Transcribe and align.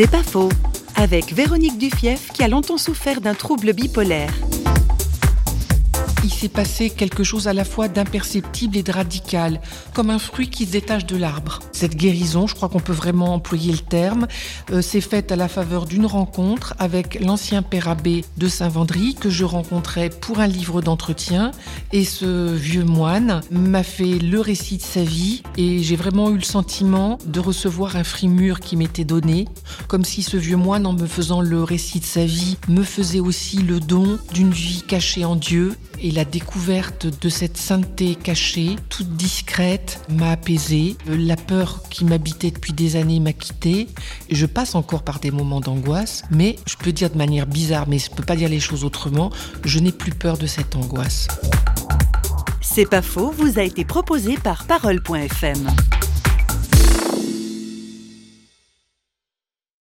C'est 0.00 0.08
pas 0.08 0.22
faux. 0.22 0.48
Avec 0.94 1.32
Véronique 1.32 1.76
Dufief 1.76 2.30
qui 2.32 2.44
a 2.44 2.48
longtemps 2.48 2.78
souffert 2.78 3.20
d'un 3.20 3.34
trouble 3.34 3.72
bipolaire. 3.72 4.32
Il 6.28 6.34
s'est 6.34 6.50
passé 6.50 6.90
quelque 6.90 7.24
chose 7.24 7.48
à 7.48 7.54
la 7.54 7.64
fois 7.64 7.88
d'imperceptible 7.88 8.76
et 8.76 8.82
de 8.82 8.92
radical, 8.92 9.62
comme 9.94 10.10
un 10.10 10.18
fruit 10.18 10.50
qui 10.50 10.66
se 10.66 10.72
détache 10.72 11.06
de 11.06 11.16
l'arbre. 11.16 11.60
Cette 11.72 11.96
guérison, 11.96 12.46
je 12.46 12.54
crois 12.54 12.68
qu'on 12.68 12.80
peut 12.80 12.92
vraiment 12.92 13.32
employer 13.32 13.72
le 13.72 13.78
terme, 13.78 14.26
euh, 14.70 14.82
s'est 14.82 15.00
faite 15.00 15.32
à 15.32 15.36
la 15.36 15.48
faveur 15.48 15.86
d'une 15.86 16.04
rencontre 16.04 16.74
avec 16.78 17.18
l'ancien 17.18 17.62
père 17.62 17.88
abbé 17.88 18.26
de 18.36 18.46
Saint-Vendry 18.46 19.14
que 19.14 19.30
je 19.30 19.44
rencontrais 19.44 20.10
pour 20.10 20.40
un 20.40 20.46
livre 20.46 20.82
d'entretien. 20.82 21.50
Et 21.92 22.04
ce 22.04 22.52
vieux 22.52 22.84
moine 22.84 23.40
m'a 23.50 23.82
fait 23.82 24.18
le 24.18 24.42
récit 24.42 24.76
de 24.76 24.82
sa 24.82 25.04
vie 25.04 25.42
et 25.56 25.82
j'ai 25.82 25.96
vraiment 25.96 26.28
eu 26.28 26.36
le 26.36 26.42
sentiment 26.42 27.16
de 27.24 27.40
recevoir 27.40 27.96
un 27.96 28.04
frimur 28.04 28.60
qui 28.60 28.76
m'était 28.76 29.04
donné, 29.04 29.48
comme 29.86 30.04
si 30.04 30.22
ce 30.22 30.36
vieux 30.36 30.58
moine, 30.58 30.84
en 30.84 30.92
me 30.92 31.06
faisant 31.06 31.40
le 31.40 31.62
récit 31.62 32.00
de 32.00 32.04
sa 32.04 32.26
vie, 32.26 32.58
me 32.68 32.82
faisait 32.82 33.20
aussi 33.20 33.62
le 33.62 33.80
don 33.80 34.18
d'une 34.34 34.50
vie 34.50 34.84
cachée 34.86 35.24
en 35.24 35.34
Dieu 35.34 35.74
et 36.00 36.10
la 36.10 36.24
découverte 36.24 37.06
de 37.20 37.28
cette 37.28 37.56
sainteté 37.56 38.14
cachée, 38.14 38.76
toute 38.88 39.16
discrète, 39.16 40.00
m'a 40.08 40.32
apaisée. 40.32 40.96
La 41.06 41.36
peur 41.36 41.82
qui 41.90 42.04
m'habitait 42.04 42.50
depuis 42.50 42.72
des 42.72 42.96
années 42.96 43.20
m'a 43.20 43.32
quitté. 43.32 43.88
Je 44.30 44.46
passe 44.46 44.74
encore 44.74 45.02
par 45.02 45.20
des 45.20 45.30
moments 45.30 45.60
d'angoisse, 45.60 46.22
mais 46.30 46.56
je 46.66 46.76
peux 46.76 46.92
dire 46.92 47.10
de 47.10 47.18
manière 47.18 47.46
bizarre, 47.46 47.88
mais 47.88 47.98
je 47.98 48.10
ne 48.10 48.16
peux 48.16 48.24
pas 48.24 48.36
dire 48.36 48.48
les 48.48 48.60
choses 48.60 48.84
autrement, 48.84 49.30
je 49.64 49.78
n'ai 49.78 49.92
plus 49.92 50.12
peur 50.12 50.38
de 50.38 50.46
cette 50.46 50.76
angoisse. 50.76 51.28
C'est 52.60 52.88
pas 52.88 53.02
faux, 53.02 53.32
vous 53.36 53.58
a 53.58 53.62
été 53.62 53.84
proposé 53.84 54.36
par 54.36 54.64
Parole.fm. 54.64 55.66